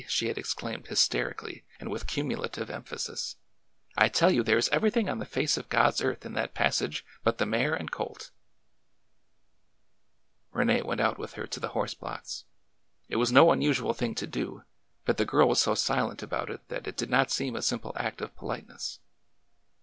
[0.07, 3.35] "she had exclaimed hysterically and with cumulative emphasis,
[3.95, 7.05] I tell you there is everything on the face of God's earth in that passage
[7.23, 8.31] but the mare and colt!"
[10.53, 12.45] Rene went out with her to the horse blocks.
[13.09, 14.63] It was no unusual thing to do,
[15.05, 17.93] but the girl was so silent about it that it did not seem a simple
[17.95, 19.01] act of politeness.